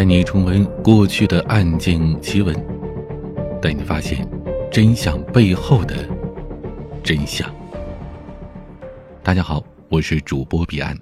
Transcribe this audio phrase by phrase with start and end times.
[0.00, 2.56] 带你重温过去的案件奇闻，
[3.60, 4.26] 带你发现
[4.72, 6.08] 真相背后的
[7.04, 7.54] 真相。
[9.22, 10.98] 大家好，我是主播彼岸。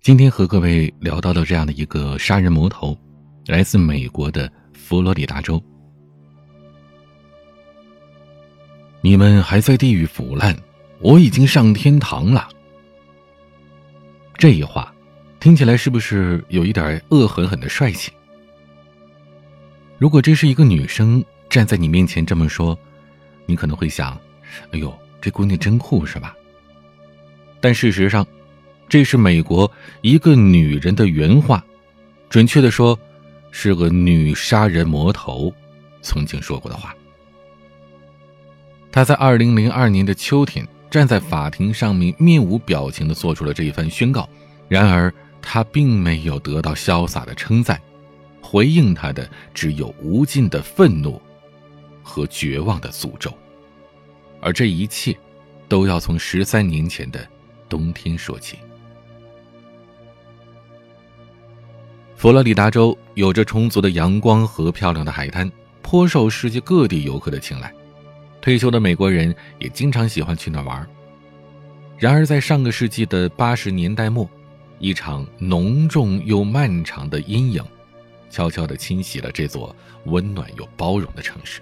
[0.00, 2.96] 今天和各位聊到的这样的一个杀人魔头，
[3.46, 5.60] 来自美国的佛罗里达州。
[9.00, 10.56] 你们还在地狱腐烂，
[11.00, 12.48] 我已经上天堂了。
[14.34, 14.94] 这一话。
[15.40, 18.12] 听起来是不是有一点恶狠狠的帅气？
[19.96, 22.78] 如果这是一个女生站在你面前这么说，
[23.46, 24.20] 你可能会想
[24.70, 26.36] ：“哎呦，这姑娘真酷，是吧？”
[27.58, 28.26] 但事实上，
[28.86, 29.70] 这是美国
[30.02, 31.64] 一个女人的原话，
[32.28, 32.98] 准确的说，
[33.50, 35.50] 是个女杀人魔头
[36.02, 36.94] 曾经说过的话。
[38.92, 44.28] 她在二零零二年的秋天站在法庭上面，面无表情的做出了这一番宣告。
[44.68, 45.12] 然而，
[45.42, 47.80] 他并没有得到潇洒的称赞，
[48.40, 51.20] 回应他的只有无尽的愤怒
[52.02, 53.32] 和绝望的诅咒，
[54.40, 55.16] 而这一切
[55.68, 57.26] 都要从十三年前的
[57.68, 58.58] 冬天说起。
[62.16, 65.50] 佛罗里达州有着充足的阳光和漂亮的海滩，
[65.80, 67.72] 颇受世界各地游客的青睐，
[68.40, 70.86] 退休的美国人也经常喜欢去那玩。
[71.96, 74.28] 然而，在上个世纪的八十年代末。
[74.80, 77.62] 一场浓重又漫长的阴影，
[78.30, 81.60] 悄悄地侵袭了这座温暖又包容的城市。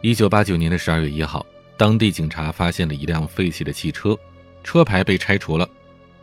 [0.00, 1.44] 一九八九年的十二月一号，
[1.76, 4.16] 当地警察发现了一辆废弃的汽车，
[4.62, 5.68] 车牌被拆除了，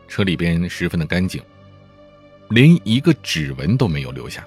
[0.08, 1.42] 车里边十分的干净，
[2.48, 4.42] 连一个指纹都没有留下。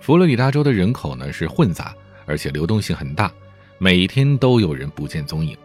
[0.00, 1.96] 佛罗里达州的人口呢是混杂，
[2.26, 3.32] 而且流动性很大，
[3.78, 5.56] 每天都有人不见踪影，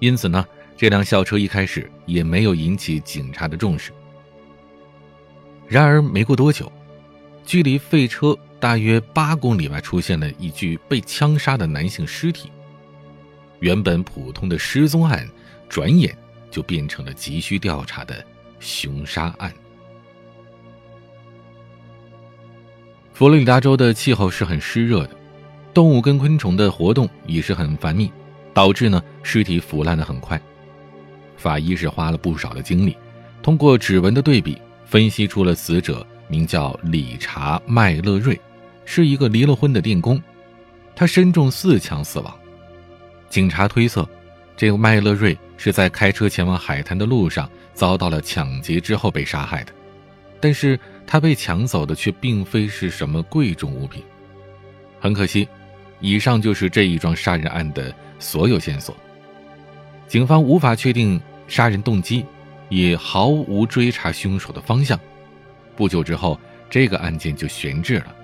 [0.00, 0.44] 因此呢。
[0.76, 3.92] 这辆校车一开始也没有引起警察的重视。
[5.66, 6.70] 然而，没过多久，
[7.44, 12.50] 距离废车大约八公里外出现了一具被枪杀的男性尸体。
[13.60, 15.26] 原本普通的失踪案，
[15.68, 16.16] 转眼
[16.50, 18.22] 就变成了急需调查的
[18.60, 19.52] 凶杀案。
[23.14, 25.16] 佛罗里达州的气候是很湿热的，
[25.72, 28.12] 动物跟昆虫的活动也是很繁密，
[28.52, 30.38] 导致呢尸体腐烂的很快。
[31.46, 32.96] 法医是花了不少的精力，
[33.40, 38.36] 通过指纹的对比，分析出了死者名叫理查·麦勒瑞，
[38.84, 40.20] 是一个离了婚的电工，
[40.96, 42.36] 他身中四枪死亡。
[43.30, 44.08] 警察推测，
[44.56, 49.72] 这个麦勒瑞是在开车前往海滩的路上遭到了抢劫之后被杀害的，
[50.40, 54.02] 但是他被抢走的却并非是什么贵重物品。
[54.98, 55.46] 很可惜，
[56.00, 58.96] 以上就是这一桩杀人案的所有线索。
[60.08, 62.24] 警方无法确定杀人动机，
[62.68, 64.98] 也毫无追查凶手的方向。
[65.74, 68.14] 不久之后，这个案件就悬置了。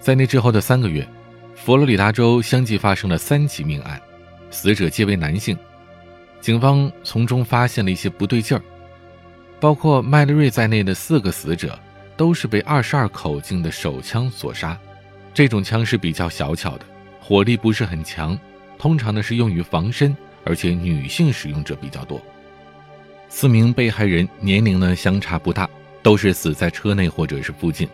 [0.00, 1.06] 在那之后的三个月，
[1.54, 4.00] 佛罗里达州相继发生了三起命案，
[4.50, 5.56] 死者皆为男性。
[6.40, 8.62] 警方从中发现了一些不对劲儿，
[9.58, 11.76] 包括麦勒瑞在内的四个死者
[12.16, 14.78] 都是被二十二口径的手枪所杀，
[15.34, 16.86] 这种枪是比较小巧的。
[17.20, 18.38] 火力不是很强，
[18.78, 22.20] 通常呢是用于防身，而且女性使用者比较多。
[23.28, 25.68] 四名被害人年龄呢相差不大，
[26.02, 27.88] 都是死在车内或者是附近，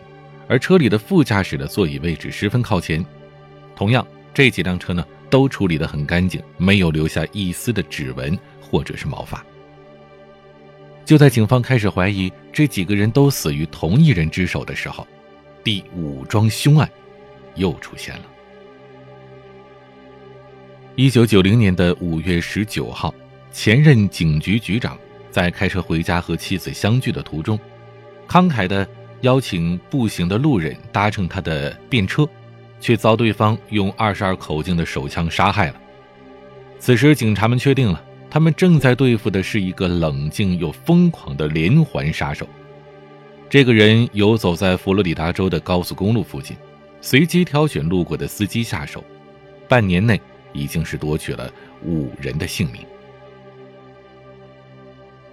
[0.47, 3.03] 而车里的副驾驶的座椅位置十分靠前。
[3.75, 9.43] 同样，这几辆车呢都处理得很干净，没有留下一丝的指纹或者是毛发。
[11.03, 15.05] 就在警方开始怀疑这几个人都死于同一人之手的时候，
[15.63, 16.89] 第五桩凶案
[17.55, 18.23] 又出现了。
[20.95, 23.11] 一九九零年的五月十九号，
[23.51, 24.95] 前任警局局长
[25.31, 27.59] 在开车回家和妻子相聚的途中，
[28.27, 28.87] 慷慨地
[29.21, 32.29] 邀请步行的路人搭乘他的便车，
[32.79, 35.75] 却遭对方用二十二口径的手枪杀害了。
[36.77, 37.99] 此时，警察们确定了，
[38.29, 42.47] 他们正在对付的是一个冷静又疯狂的连环杀手。
[43.49, 46.55] 这个人游走在佛罗里达州的高速公路附近，
[47.01, 49.03] 随机挑选路过的司机下手，
[49.67, 50.21] 半年内。
[50.53, 51.51] 已经是夺取了
[51.83, 52.81] 五人的性命。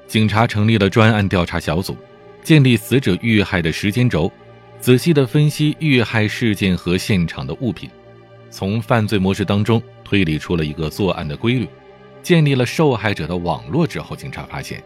[0.06, 1.96] 警察成立了专案调查小组，
[2.42, 4.32] 建立死者遇害的时间轴，
[4.80, 7.88] 仔细的分析遇害事件和现场的物品，
[8.50, 11.68] 从犯罪模式当中推理出了一个作案的规律，
[12.22, 14.82] 建立了受害者的网络之后，警察发现，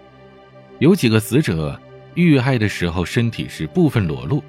[0.79, 1.81] 有几个死者
[2.13, 4.45] 遇害的时候身体是部分裸露，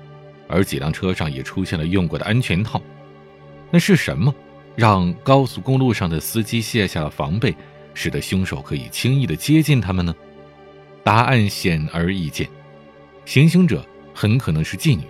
[0.50, 2.82] 而几辆车上也出现了用过的安全套，
[3.72, 4.36] 那是什么？
[4.76, 7.56] 让高速公路上的司机卸下了防备，
[7.94, 10.14] 使得凶手可以轻易的接近他们呢？
[11.04, 12.50] 答案显而易见，
[13.26, 15.04] 行凶者很可能是妓女，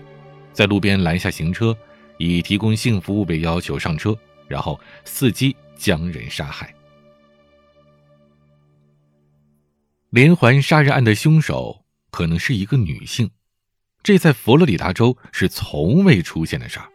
[0.53, 1.75] 在路边拦下行车，
[2.17, 4.15] 以提供性服务为要求上车，
[4.47, 6.73] 然后伺机将人杀害。
[10.11, 13.29] 连环杀人案的凶手可能是一个女性，
[14.03, 16.89] 这在佛罗里达州是从未出现的事儿。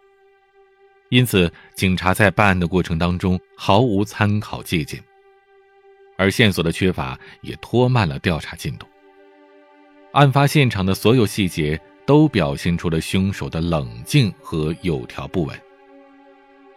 [1.10, 5.02] 因此，警察在办案的过程当中毫无参考借鉴，
[6.16, 8.86] 而线索的缺乏也拖慢了调查进度。
[10.12, 15.60] 案发现场的所有细节都表现出了凶手的冷静和有条不紊。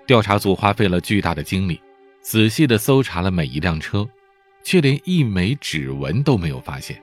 [0.05, 1.79] 调查组花费了巨大的精力，
[2.21, 4.07] 仔细地搜查了每一辆车，
[4.63, 6.99] 却连一枚指纹都没有发现，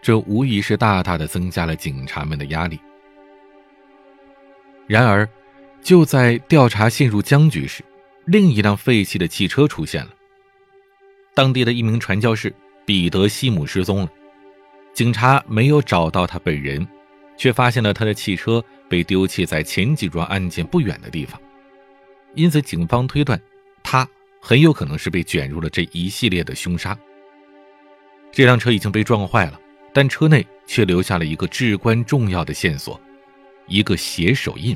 [0.00, 2.80] 这无疑是大大的增加了警察们的压力。
[4.86, 5.28] 然而，
[5.84, 7.84] 就在调查陷入僵局时，
[8.24, 10.10] 另一辆废弃的汽车出现了。
[11.34, 12.52] 当地的一名传教士
[12.86, 14.08] 彼得·西姆失踪了，
[14.94, 16.88] 警察没有找到他本人，
[17.36, 21.38] 却发现了他的汽车被丢弃在前几桩案件不远的地方，
[22.34, 23.38] 因此警方推断，
[23.82, 24.08] 他
[24.40, 26.98] 很有可能是被卷入了这一系列的凶杀。
[28.32, 29.60] 这辆车已经被撞坏了，
[29.92, 32.98] 但车内却留下了一个至关重要的线索，
[33.66, 34.74] 一个血手印。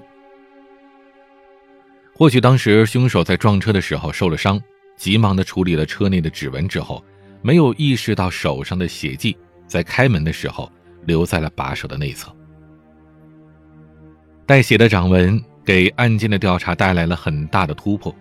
[2.19, 4.61] 或许当时凶手在撞车的时候受了伤，
[4.97, 7.01] 急忙的处理了车内的指纹之后，
[7.43, 9.39] 没有意识到手上的血迹
[9.69, 10.69] 在开门的时候
[11.07, 12.35] 留在了把手的内侧。
[14.45, 18.13] 带血的掌纹给案件的调查带来了很大的突破，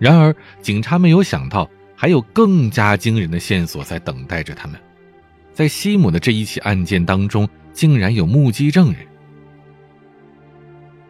[0.00, 4.76] 然而警察没有想到还有更加惊人的线索在等待着他们。
[5.52, 9.06] 在西姆的这一起案件当中，竟然有目击证人，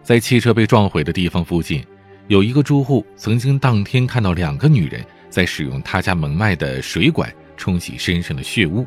[0.02, 1.82] 在汽车被撞毁的地方附近。
[2.28, 8.86] 有一个住户曾经当天看到两个女人在使用他家门外的水管冲洗身上的血污，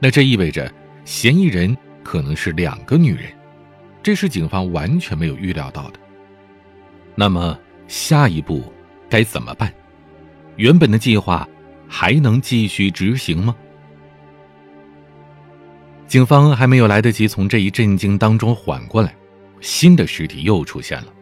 [0.00, 0.70] 那这意味着
[1.04, 3.24] 嫌疑人可能是两个女人，
[4.02, 6.00] 这是警方完全没有预料到的。
[7.14, 8.72] 那么下一步
[9.08, 9.72] 该怎么办？
[10.56, 11.48] 原本的计划
[11.88, 13.54] 还能继续执行吗？
[16.08, 19.14] 警方还没有来得及从这一震惊当中缓过来，
[19.60, 21.12] 新的尸体又出现了。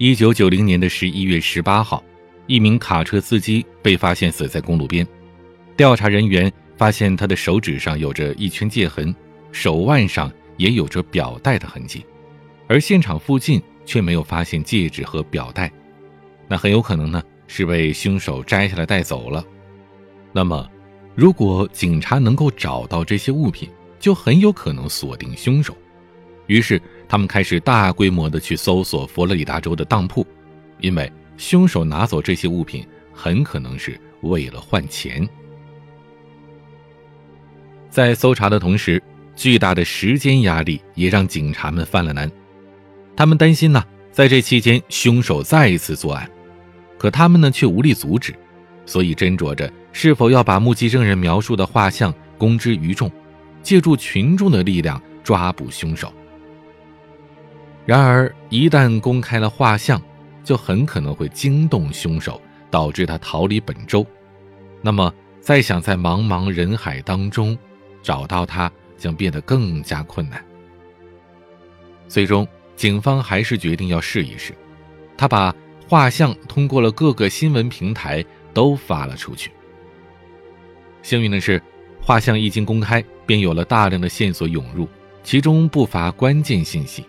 [0.00, 2.00] 一九九零年的十一月十八号，
[2.46, 5.04] 一名卡车司机被发现死在公路边。
[5.76, 9.12] 调查人员发现他的手指上有着一圈戒痕，
[9.50, 12.06] 手腕上也有着表带的痕迹，
[12.68, 15.68] 而现场附近却没有发现戒指和表带。
[16.46, 19.44] 那很有可能呢是被凶手摘下来带走了。
[20.32, 20.70] 那么，
[21.16, 23.68] 如果警察能够找到这些物品，
[23.98, 25.76] 就很有可能锁定凶手。
[26.48, 26.82] 于是。
[27.10, 30.26] 他们开始大规模的去搜索佛罗里达州的当铺，
[30.78, 35.26] 因为凶手拿走这些物品很可能是为了换钱。
[37.88, 39.02] 在搜查的同时，
[39.34, 42.30] 巨大的时间压力也让警察们犯了难。
[43.16, 46.30] 他们担心呢，在这期间凶手再一次作案，
[46.98, 48.34] 可他们呢却无力阻止，
[48.84, 53.10] 所以斟酌着是否要把目击证人描述的画像公之于众，
[53.62, 56.12] 借助群众的力量抓捕凶手。
[57.88, 59.98] 然而，一旦公开了画像，
[60.44, 62.38] 就很可能会惊动凶手，
[62.70, 64.06] 导致他逃离本州。
[64.82, 67.56] 那么，再想在茫茫人海当中
[68.02, 70.44] 找到他，将变得更加困难。
[72.08, 72.46] 最终，
[72.76, 74.52] 警方还是决定要试一试。
[75.16, 75.54] 他把
[75.88, 78.22] 画像通过了各个新闻平台
[78.52, 79.50] 都发了出去。
[81.02, 81.58] 幸运的是，
[82.02, 84.86] 画像一经公开，便有了大量的线索涌入，
[85.24, 87.02] 其中不乏关键信息。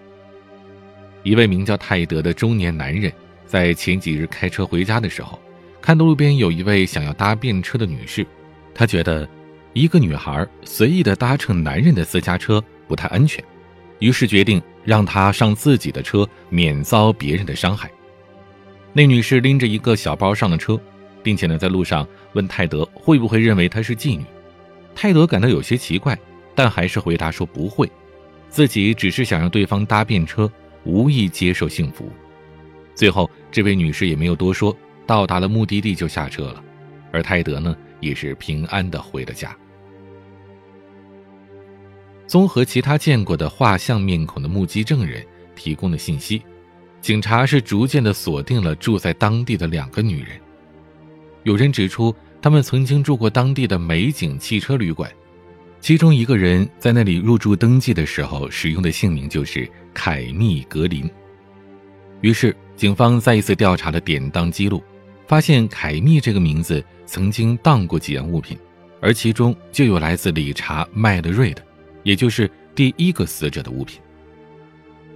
[1.24, 3.12] 一位名叫泰德的中年男人，
[3.46, 5.40] 在前几日开车回家的时候，
[5.82, 8.26] 看到路边有一位想要搭便车的女士，
[8.74, 9.28] 他觉得
[9.74, 13.44] 一个女孩随意的搭乘男人的私家车不太安全，
[14.00, 17.90] 于是决定让她上自己的车，免遭别人的伤害。
[18.94, 20.80] 那女士拎着一个小包上了车，
[21.22, 24.24] 并且呢，在路上问泰德会不会认为她是妓女。
[24.96, 26.18] 泰德感到有些奇怪，
[26.56, 27.90] 但还是回答说不会，
[28.50, 30.52] 自己只是想让对方搭便车。
[30.86, 32.10] 无意接受幸福，
[32.96, 36.64] 最后这位女士也没有多说，到达了目的地就下车了，
[37.12, 39.56] 而泰德呢也是平安的回了家。
[42.28, 46.42] 综合其他见过的画像面孔的目击证人提供的信息，
[47.02, 50.40] 警察是逐渐的锁定了住在当地的两个女人。
[51.44, 55.12] 有人指出，他们曾经住过当地的美景汽车旅馆。
[55.82, 61.10] 其中一个人在那里入住登记的时候使用的姓名就是凯密格林。
[62.22, 64.84] 于是，警方再一次调查了典当记录，
[65.28, 68.58] 发现凯密这个名字曾经当过几样物品，
[69.02, 71.64] 而其中就有来自理查·麦德瑞的，
[72.04, 74.00] 也就是第一个死者的物品。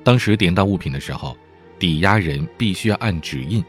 [0.03, 1.35] 当时典当物品的时候，
[1.79, 3.63] 抵押人必须要按指印，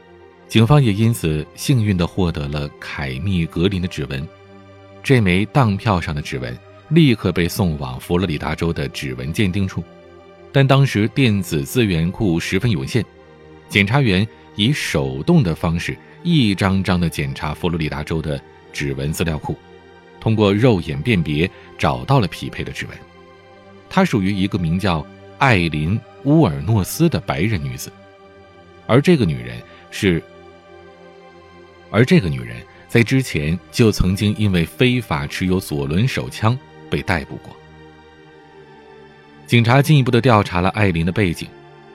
[0.47, 4.27] 警方也因此幸运地获得了凯密·格林的指纹。
[5.03, 6.57] 这枚当票上的指纹
[6.89, 9.83] 立刻被送往佛罗里达州的指纹鉴定处，
[10.55, 13.05] 但当时电子资源库十分有限，
[13.69, 18.41] 检察员以手动的方式一张张地检查佛罗里达州的
[18.73, 19.57] 指纹资料库，
[20.21, 22.97] 通过肉眼辨别找到了匹配的指纹，
[23.91, 25.05] 她属于一个名叫
[25.39, 27.91] 艾琳·乌尔诺斯的白人女子，
[28.87, 30.23] 而这个女人是，
[31.91, 32.57] 而这个女人。
[32.87, 36.57] 在之前就曾经因为非法持有左轮手枪
[36.89, 37.57] 被逮捕过。
[39.47, 41.47] 警察进一步的调查了艾琳的背景，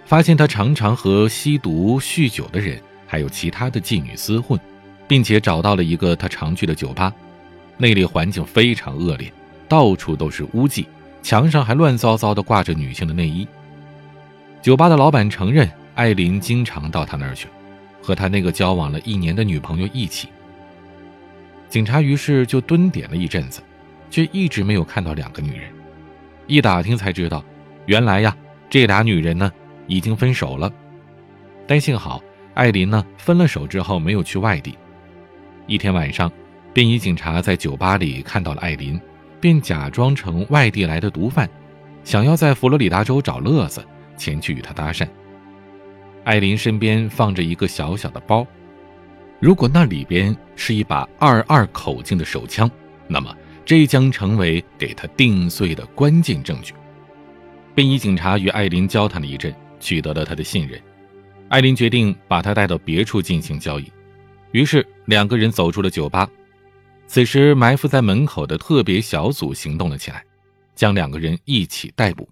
[0.05, 4.59] 发现她常常和吸毒、酗酒的人，还有其他的妓女厮混，
[5.07, 7.11] 并且找到了一个她常去的酒吧，
[7.75, 9.31] 那里环境非常恶劣，
[9.67, 10.87] 到处都是污迹，
[11.23, 13.47] 墙上还乱糟糟的挂着女性的内衣。
[14.61, 17.47] 酒吧的老板承认，艾琳经常到他那儿去，
[17.99, 20.29] 和他那个交往了一年的女朋友一起。
[21.67, 23.61] 警察于是就蹲点了一阵子，
[24.11, 25.63] 却一直没有看到两个女人。
[26.49, 27.45] 一打听才知道，
[27.85, 28.35] 原来呀，
[28.71, 29.51] 这俩女人呢
[29.85, 30.73] 已经分手了。
[31.67, 32.19] 但幸好
[32.55, 34.75] 艾琳呢分了手之后没有去外地。
[35.67, 36.29] 一天晚上，
[36.73, 38.99] 便衣警察在酒吧里看到了艾琳，
[39.39, 41.47] 便假装成外地来的毒贩，
[42.03, 43.85] 想要在佛罗里达州找乐子，
[44.17, 45.07] 前去与她搭讪。
[46.23, 48.45] 艾琳身边放着一个小小的包。
[49.39, 52.67] 如果那里边是一把二二口径的手枪，
[53.07, 53.31] 那么
[53.69, 56.73] 这将成为给他定罪的关键证据。
[57.75, 60.81] 便衣警察与艾琳交谈了一阵，取得了他的信任。
[61.49, 63.85] 艾琳决定把他带到别处进行交易，
[64.53, 66.27] 于是两个人走出了酒吧。
[67.05, 70.25] 此时，埋伏在门口的特别小组行动了起来，
[70.73, 72.27] 将两个人一起逮捕。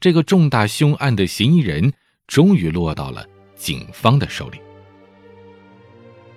[0.00, 1.92] 这个重大凶案的嫌疑人
[2.26, 4.58] 终于落到了警方的手里。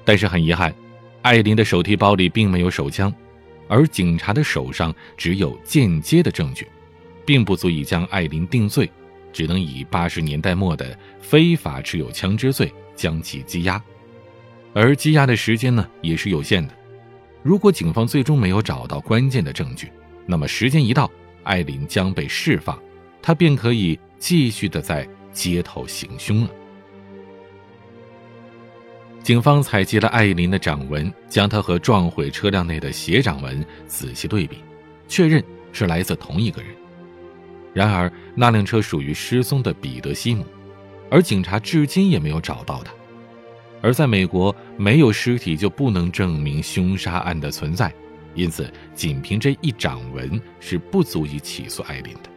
[0.05, 0.71] 但是很遗憾，
[1.23, 3.11] 艾琳的手提包里并没有手枪，
[3.67, 6.67] 而警察的手上只有间接的证据，
[7.25, 8.89] 并不足以将艾琳定罪，
[9.31, 13.81] 只能以八十年代末的非法持有枪支罪将其羁押。
[14.73, 16.73] 而羁押的时间呢，也是有限的。
[17.41, 19.91] 如果警方最终没有找到关键的证据，
[20.25, 21.09] 那么时间一到，
[21.43, 22.81] 艾琳将被释放，
[23.21, 26.49] 她便可以继续的在街头行凶了。
[29.23, 34.57] 警方采集了艾琳的掌纹，将她和撞毁车辆内的鞋掌纹仔细对比，
[35.07, 36.69] 确认是来自同一个人。
[37.73, 40.45] 然而，那辆车属于失踪的彼得西姆，
[41.09, 42.91] 而警察至今也没有找到他。
[43.81, 47.93] 而在美国，没有尸体就不能证明凶杀案的存在，
[48.35, 52.29] 因此，仅凭这一掌纹是不足以起诉艾琳的。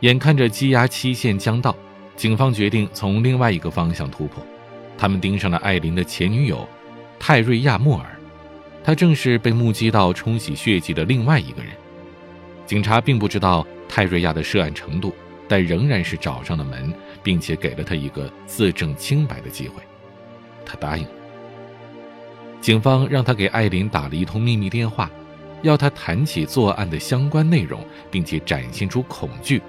[0.00, 1.74] 眼看着羁押期限将到，
[2.16, 4.44] 警方决定从另外一个方向突破。
[5.02, 6.64] 他们盯上了艾琳的前女友
[7.18, 8.06] 泰瑞亚·莫尔，
[8.84, 11.72] 她正是被目击到冲洗血迹的另外一个人。
[12.66, 15.12] 警察并不知道泰瑞亚的涉案程度，
[15.48, 19.82] 但仍然是找上了门，并且给了他一个自证清白的机会。
[20.64, 21.10] 他答应了。
[22.60, 25.10] 警方让他给艾琳打了一通秘密电话，
[25.62, 29.60] 要他谈起作案的相关内容，并且展现出恐惧，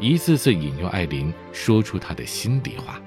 [0.00, 2.98] 一次次引诱艾琳说出他的心里话。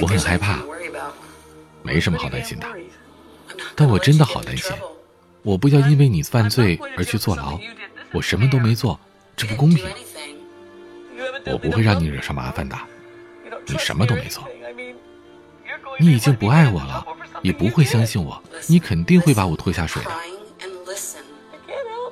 [0.00, 0.58] 我很害怕，
[1.82, 2.66] 没什么好担心的，
[3.74, 4.72] 但我真的好担心。
[5.42, 7.58] 我不要因为你犯罪而去坐牢，
[8.12, 8.98] 我什么都没做，
[9.36, 9.86] 这不公平。
[11.46, 12.76] 我不会让你惹上麻烦的，
[13.66, 14.46] 你什么都没做。
[15.98, 17.06] 你已经不爱我了，
[17.42, 20.10] 也不会相信我，你肯定会把我拖下水的。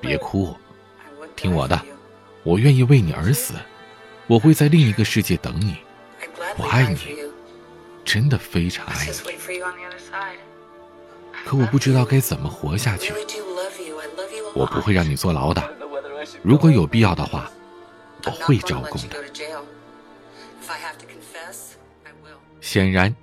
[0.00, 0.56] 别哭，
[1.36, 1.80] 听我的，
[2.42, 3.54] 我愿意为你而死。
[4.28, 5.78] 我会在另一个世界等你，
[6.58, 6.98] 我爱你，
[8.04, 9.12] 真的非常爱你。
[11.46, 13.14] 可我不知道该怎么活下去。
[14.54, 15.62] 我不会让你坐牢的，
[16.42, 17.50] 如果有必要的话，
[18.26, 19.16] 我会招供的。
[22.60, 23.14] 显然，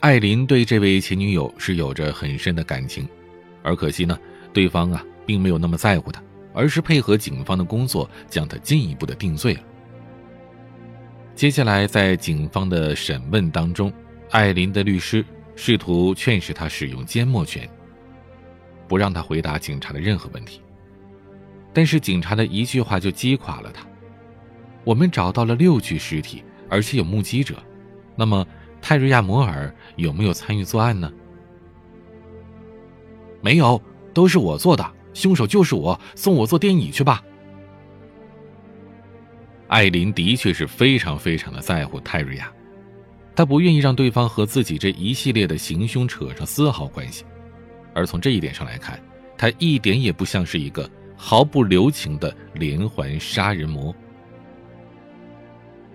[0.00, 3.06] 艾琳对这位前女友是有着很深的感情，
[3.62, 4.18] 而可惜呢，
[4.50, 6.22] 对方啊并没有那么在乎她，
[6.54, 9.60] 而是配合警方的工作，将她进一步的定罪了。
[11.34, 13.92] 接下来，在警方的审问当中，
[14.30, 15.24] 艾琳的律师
[15.56, 17.68] 试图劝使他使用缄默权，
[18.86, 20.60] 不让他回答警察的任何问题。
[21.72, 23.84] 但是警察的一句话就击垮了他
[24.84, 27.56] ：“我们找到了六具尸体，而且有目击者，
[28.14, 28.46] 那么
[28.80, 31.12] 泰瑞亚·摩尔有没有参与作案呢？
[33.42, 33.82] 没有，
[34.14, 37.24] 都是我做的，凶手就是我，送我坐电椅去吧。
[39.68, 42.52] 艾琳的确是非常非常的在乎泰瑞亚，
[43.34, 47.24] 她不愿意让对方和自己这一系列的行凶扯上丝毫关系，
[47.94, 49.00] 而从这一点上来看，
[49.36, 53.94] 她一点也不像是一个毫不留情的连环杀人魔。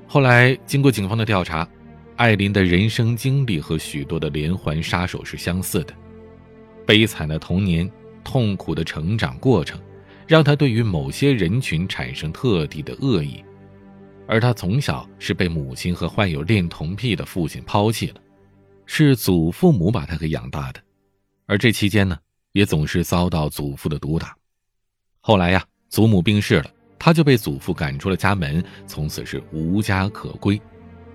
[0.07, 1.67] 后来经过警方的调查，
[2.15, 5.93] 艾琳的人生经历和许多的连环杀手是相似的，
[6.85, 7.89] 悲惨的童年，
[8.23, 9.79] 痛苦的成长过程，
[10.27, 13.43] 让她对于某些人群产生特地的恶意。
[14.29, 18.21] 而他从小是被母亲和患有恋童癖的父亲抛弃了，
[18.85, 20.79] 是祖父母把他给养大的，
[21.47, 22.15] 而这期间呢，
[22.51, 24.37] 也总是遭到祖父的毒打。
[25.19, 30.61] 后来呀，祖母病逝了，他就被祖父赶出了家门，从此是无家可归，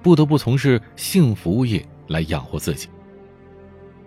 [0.02, 2.88] 不得不从事性服务业来养活自己。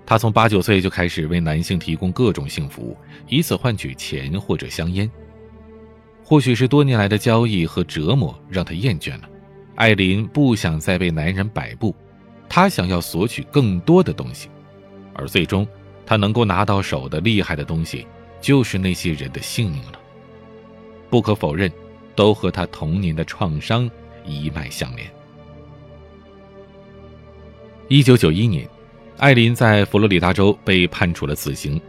[0.06, 2.98] 他从八九岁就开始为男性提供各种性服务，
[3.30, 5.10] 以此换取钱或者香烟。
[6.30, 9.30] 或许是多年来的交易和折磨让他厌倦了，
[9.76, 11.96] 艾琳不想再被男人摆布，
[12.50, 14.50] 她想要索取更多的东西，
[15.14, 15.66] 而最终，
[16.06, 18.06] 她能够拿到手的厉害的东西，
[18.42, 19.94] 就是那些人的性命了。
[21.10, 21.72] 不可否认，
[22.14, 23.90] 都和她童年的创伤
[24.26, 25.10] 一脉相连。
[27.88, 28.68] 一九九一年，
[29.18, 31.80] 艾琳在佛罗里达州被判处了死刑，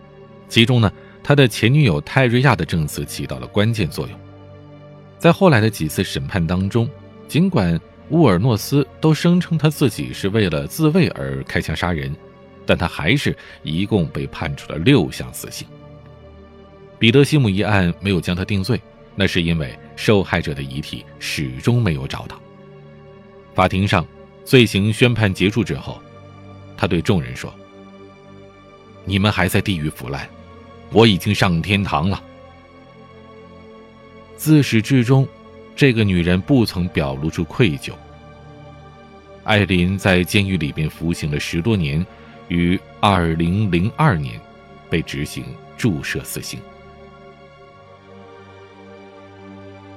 [0.48, 0.92] 其中呢，
[1.24, 4.16] 他的前女友泰瑞亚的证词起到了关键作用。
[5.18, 6.88] 在后来的几次审判当中，
[7.26, 7.78] 尽管
[8.10, 12.14] 乌尔诺斯都声称他自己是为了自卫而开枪杀人，
[12.64, 15.66] 但他还是一共被判处了六项死刑。
[16.98, 18.80] 彼得西姆一案没有将他定罪，
[19.14, 22.40] 那是因为受害者的遗体始终没有找到。
[23.54, 24.06] 法庭上，
[24.44, 26.00] 罪行宣判结束之后，
[26.76, 27.52] 他对众人说
[29.04, 30.28] ：“你们还在地狱腐烂，
[30.92, 32.22] 我已经上天堂了。”
[34.38, 35.26] 自始至终，
[35.74, 37.92] 这个女人不曾表露出愧疚。
[39.42, 42.06] 艾琳在监狱里边服刑了十多年，
[42.46, 44.40] 于二零零二年
[44.88, 45.44] 被执行
[45.76, 46.60] 注射死刑。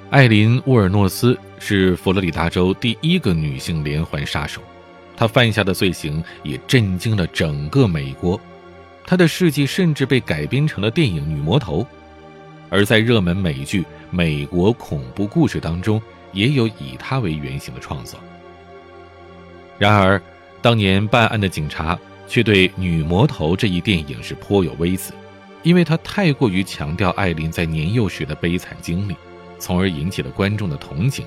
[0.10, 4.60] 艾琳·沃尔诺斯是佛罗里达州第一个女性连环杀手，
[5.16, 8.42] 她犯下的罪行也震惊了整个美国，
[9.06, 11.84] 她的事迹甚至被改编成了电影《女魔头》，
[12.72, 13.86] 而在热门美剧。
[14.12, 16.00] 美国恐怖故事当中
[16.34, 18.20] 也有以他为原型的创作。
[19.80, 20.22] 然而，
[20.62, 21.98] 当年办案的警察
[22.28, 25.14] 却对《女魔头》这一电影是颇有微词，
[25.64, 29.16] 因为他太过于强调艾琳在年幼时的悲惨经历，
[29.58, 31.26] 从而引起了观众的同情。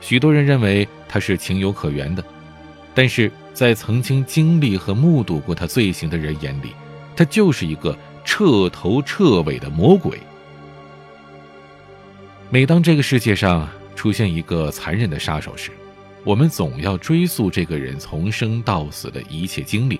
[0.00, 2.22] 许多人认为他是情有可原的，
[2.94, 6.74] 但是在曾经经历和目睹过他罪行的人眼里，
[7.14, 10.18] 他就是一个彻头彻尾的魔鬼。
[12.52, 15.70] 每当这个世界上出现一个残忍的杀手时，
[16.22, 19.98] 我们总要追溯这个人从生到死的一切经历，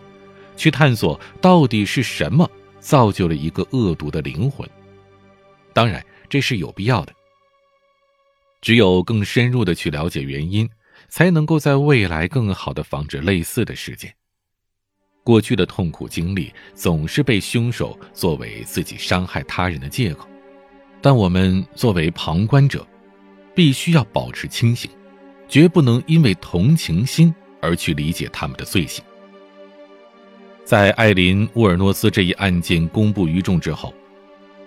[0.55, 2.47] 去探索到底是什么
[2.79, 4.69] 造就了一个恶毒的灵魂。
[5.73, 7.15] 当然，这是有必要的。
[8.61, 10.69] 只有更深入的去了解原因，
[11.09, 14.15] 才能够在未来更好的防止类似的事件。
[15.25, 20.29] 过去的痛苦经历总是被凶手作为自己伤害他人的借口。
[21.03, 22.87] 但我们作为旁观者，
[23.57, 24.89] 必须要保持清醒，
[25.49, 29.05] 绝不能因为同情心而去理解他们的罪行。
[30.65, 33.93] 在艾琳·沃尔诺斯这一案件公布于众之后，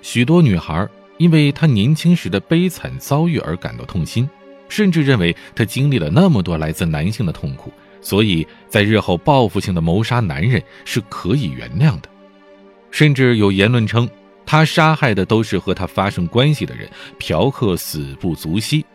[0.02, 0.86] 许多女孩
[1.18, 4.30] 因为她年轻时的悲惨遭遇而感到痛心，
[4.68, 7.72] 甚至认为她经历了那么多来自男性的痛苦，
[8.02, 12.10] 所以在日后报复性的谋杀男人是可以原谅的。
[12.92, 14.08] 甚至有言论称。
[14.46, 18.86] 他杀害的都是和他发生关系的人，嫖客死不足惜。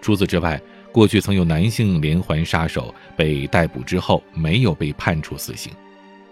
[0.00, 5.70] 除此之外，过去曾有男性连环杀手被逮捕之后没有被判处死刑，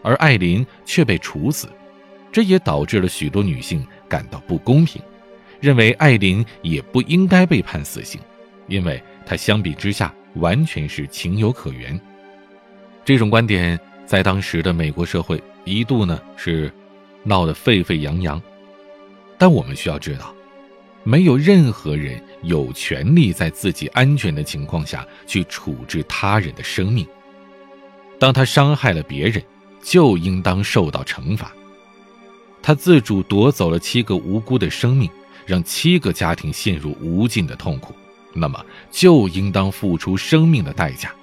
[0.03, 1.69] 而艾琳却被处死，
[2.33, 5.03] 这也导致了许多女性感到不公平，
[5.61, 8.19] 认为艾琳也不应该被判死刑，
[8.69, 12.01] 因为她相比之下完全是情有可原。
[13.05, 16.73] 这种观点在当时的美国社会一度呢是。
[17.29, 18.41] 闹得沸沸扬扬，
[19.37, 20.35] 但我们需要知道，
[21.05, 27.07] 没有任何人有权利在自己安全的情况下去处置他人的生命。
[28.19, 29.43] 当他伤害了别人，
[29.83, 31.53] 就应当受到惩罚。
[32.63, 35.09] 他自主夺走了七个无辜的生命，
[35.47, 37.95] 让七个家庭陷入无尽的痛苦，
[38.33, 41.15] 那么就应当付出生命的代价。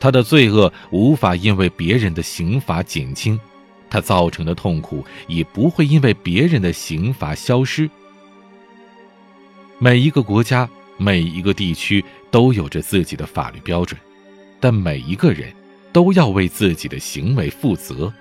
[0.00, 3.38] 他的罪恶无法因为别人的刑罚减轻，
[3.94, 7.88] 他造成的痛苦也不会因为别人的刑罚消失。
[9.78, 13.96] 每一个国家、每一个地区都有着自己的法律标准，
[14.58, 15.54] 但每一个人
[15.92, 18.12] 都要为自己的行为负责，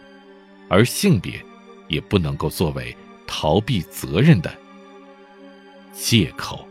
[0.69, 1.43] 而性别
[1.87, 4.55] 也不能够作为逃避责任的
[5.91, 6.67] 借口。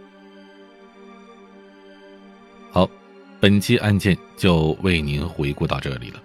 [2.71, 2.89] 好。
[3.41, 6.23] 本期案件就为您回顾到这里了。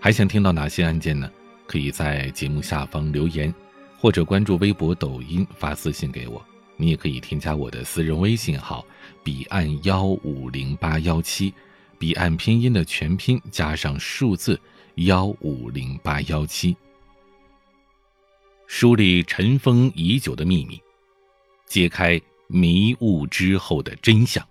[0.00, 1.30] 还想听到哪些案件呢？
[1.68, 3.54] 可以在节目下方留言，
[3.98, 6.44] 或者关注微博、抖音发私信给我。
[6.78, 8.86] 你也可以添加我的私人微信号
[9.22, 11.52] “彼岸幺五零八幺七”，
[11.98, 14.58] 彼岸拼音的全拼加上数字
[14.94, 16.74] 幺五零八幺七，
[18.66, 20.80] 梳理尘封已久的秘密，
[21.66, 24.42] 揭开迷雾之后的真相。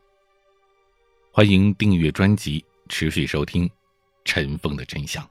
[1.31, 3.67] 欢迎订阅专辑，持续收听
[4.25, 5.23] 《尘封的真相》。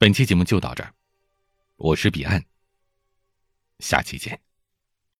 [0.00, 0.94] 本期节目就到这儿，
[1.76, 2.42] 我是彼岸，
[3.80, 4.40] 下期见。